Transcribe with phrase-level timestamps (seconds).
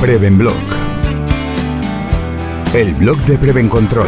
[0.00, 0.54] Prevenblog.
[2.72, 4.06] El blog de Prevencontrol.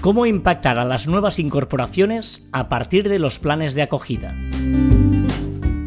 [0.00, 4.36] ¿Cómo impactar a las nuevas incorporaciones a partir de los planes de acogida?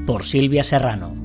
[0.05, 1.15] Por Silvia Serrano.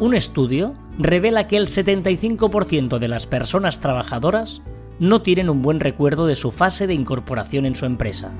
[0.00, 4.62] Un estudio revela que el 75% de las personas trabajadoras
[4.98, 8.32] no tienen un buen recuerdo de su fase de incorporación en su empresa.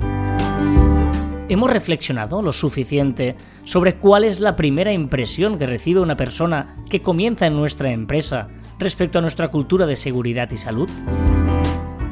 [1.49, 7.03] ¿Hemos reflexionado lo suficiente sobre cuál es la primera impresión que recibe una persona que
[7.03, 8.47] comienza en nuestra empresa
[8.79, 10.89] respecto a nuestra cultura de seguridad y salud?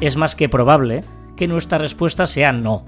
[0.01, 1.05] Es más que probable
[1.37, 2.85] que nuestra respuesta sea no.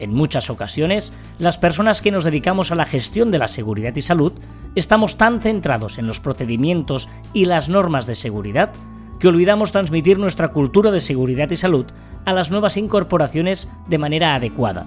[0.00, 4.02] En muchas ocasiones, las personas que nos dedicamos a la gestión de la seguridad y
[4.02, 4.32] salud
[4.74, 8.72] estamos tan centrados en los procedimientos y las normas de seguridad
[9.20, 11.86] que olvidamos transmitir nuestra cultura de seguridad y salud
[12.24, 14.86] a las nuevas incorporaciones de manera adecuada.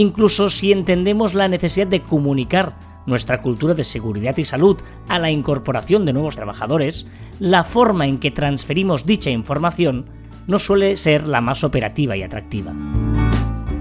[0.00, 5.30] Incluso si entendemos la necesidad de comunicar nuestra cultura de seguridad y salud a la
[5.30, 7.06] incorporación de nuevos trabajadores,
[7.38, 10.06] la forma en que transferimos dicha información
[10.46, 12.72] no suele ser la más operativa y atractiva.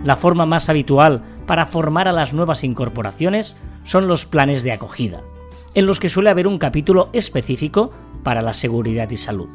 [0.03, 5.21] La forma más habitual para formar a las nuevas incorporaciones son los planes de acogida,
[5.73, 9.47] en los que suele haber un capítulo específico para la seguridad y salud.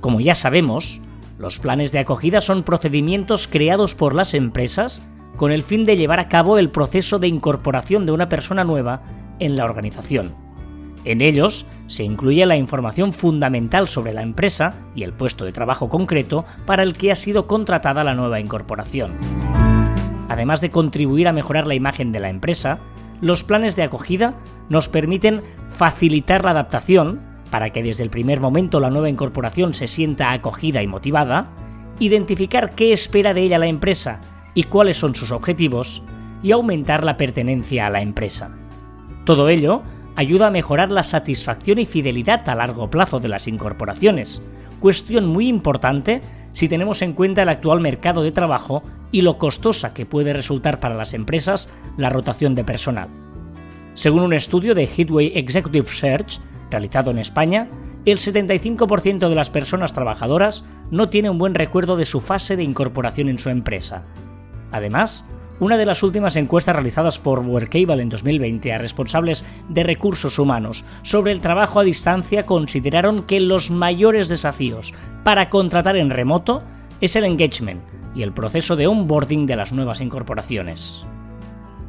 [0.00, 1.00] Como ya sabemos,
[1.36, 5.02] los planes de acogida son procedimientos creados por las empresas
[5.40, 9.00] con el fin de llevar a cabo el proceso de incorporación de una persona nueva
[9.38, 10.34] en la organización.
[11.06, 15.88] En ellos se incluye la información fundamental sobre la empresa y el puesto de trabajo
[15.88, 19.12] concreto para el que ha sido contratada la nueva incorporación.
[20.28, 22.78] Además de contribuir a mejorar la imagen de la empresa,
[23.22, 24.34] los planes de acogida
[24.68, 27.18] nos permiten facilitar la adaptación
[27.50, 31.48] para que desde el primer momento la nueva incorporación se sienta acogida y motivada,
[31.98, 34.20] identificar qué espera de ella la empresa
[34.60, 36.02] y cuáles son sus objetivos,
[36.42, 38.50] y aumentar la pertenencia a la empresa.
[39.24, 39.82] Todo ello
[40.16, 44.42] ayuda a mejorar la satisfacción y fidelidad a largo plazo de las incorporaciones,
[44.78, 46.20] cuestión muy importante
[46.52, 50.78] si tenemos en cuenta el actual mercado de trabajo y lo costosa que puede resultar
[50.78, 53.08] para las empresas la rotación de personal.
[53.94, 56.38] Según un estudio de Hitway Executive Search,
[56.70, 57.66] realizado en España,
[58.04, 62.62] el 75% de las personas trabajadoras no tiene un buen recuerdo de su fase de
[62.62, 64.04] incorporación en su empresa.
[64.72, 65.26] Además,
[65.60, 70.84] una de las últimas encuestas realizadas por Workable en 2020 a responsables de recursos humanos
[71.02, 76.62] sobre el trabajo a distancia consideraron que los mayores desafíos para contratar en remoto
[77.02, 77.82] es el engagement
[78.14, 81.04] y el proceso de onboarding de las nuevas incorporaciones.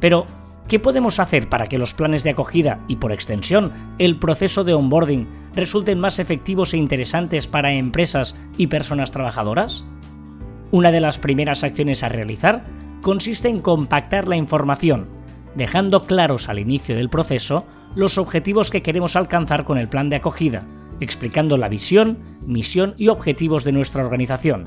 [0.00, 0.26] Pero,
[0.68, 4.74] ¿qué podemos hacer para que los planes de acogida y por extensión el proceso de
[4.74, 9.84] onboarding resulten más efectivos e interesantes para empresas y personas trabajadoras?
[10.72, 12.64] Una de las primeras acciones a realizar
[13.02, 15.06] consiste en compactar la información,
[15.54, 20.16] dejando claros al inicio del proceso los objetivos que queremos alcanzar con el plan de
[20.16, 20.64] acogida,
[20.98, 22.16] explicando la visión,
[22.46, 24.64] misión y objetivos de nuestra organización.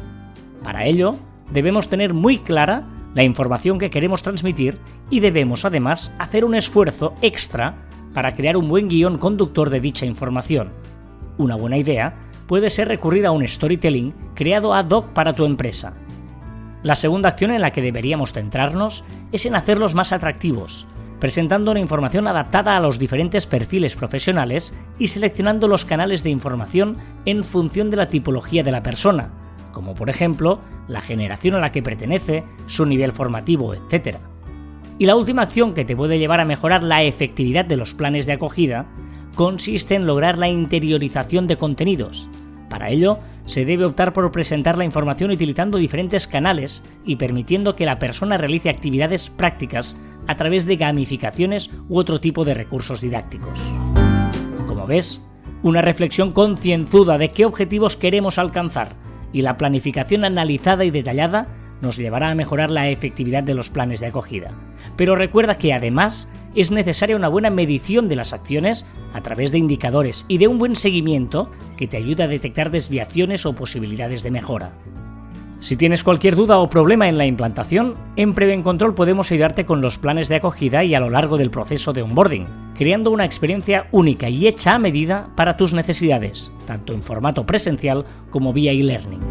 [0.63, 1.15] Para ello,
[1.51, 4.77] debemos tener muy clara la información que queremos transmitir
[5.09, 10.05] y debemos además hacer un esfuerzo extra para crear un buen guion conductor de dicha
[10.05, 10.69] información.
[11.39, 15.93] Una buena idea puede ser recurrir a un storytelling creado ad hoc para tu empresa.
[16.83, 20.87] La segunda acción en la que deberíamos centrarnos es en hacerlos más atractivos,
[21.19, 26.97] presentando una información adaptada a los diferentes perfiles profesionales y seleccionando los canales de información
[27.25, 29.31] en función de la tipología de la persona,
[29.71, 34.17] como por ejemplo la generación a la que pertenece, su nivel formativo, etc.
[34.99, 38.27] Y la última acción que te puede llevar a mejorar la efectividad de los planes
[38.27, 38.85] de acogida
[39.35, 42.29] consiste en lograr la interiorización de contenidos.
[42.69, 47.85] Para ello, se debe optar por presentar la información utilizando diferentes canales y permitiendo que
[47.85, 49.95] la persona realice actividades prácticas
[50.27, 53.59] a través de gamificaciones u otro tipo de recursos didácticos.
[54.67, 55.21] Como ves,
[55.61, 58.95] una reflexión concienzuda de qué objetivos queremos alcanzar
[59.31, 61.47] y la planificación analizada y detallada
[61.81, 64.51] nos llevará a mejorar la efectividad de los planes de acogida.
[64.95, 69.57] Pero recuerda que además es necesaria una buena medición de las acciones a través de
[69.57, 74.31] indicadores y de un buen seguimiento que te ayude a detectar desviaciones o posibilidades de
[74.31, 74.73] mejora.
[75.59, 79.97] Si tienes cualquier duda o problema en la implantación, en Prevencontrol podemos ayudarte con los
[79.97, 84.29] planes de acogida y a lo largo del proceso de onboarding, creando una experiencia única
[84.29, 89.24] y hecha a medida para tus necesidades, tanto en formato presencial como vía e-learning.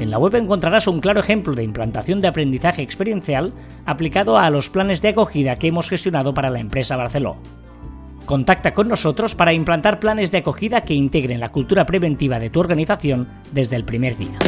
[0.00, 3.54] En la web encontrarás un claro ejemplo de implantación de aprendizaje experiencial
[3.86, 7.36] aplicado a los planes de acogida que hemos gestionado para la empresa Barceló.
[8.26, 12.60] Contacta con nosotros para implantar planes de acogida que integren la cultura preventiva de tu
[12.60, 14.38] organización desde el primer día.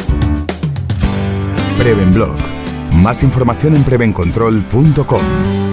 [3.01, 5.68] Más información en prevencontrol.com.